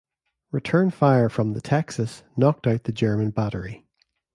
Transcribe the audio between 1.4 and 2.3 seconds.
the "Texas"